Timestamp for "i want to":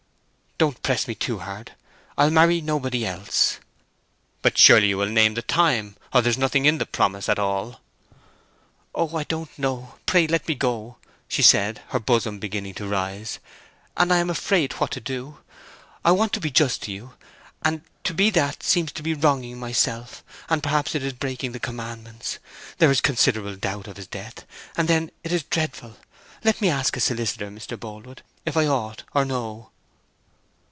16.05-16.39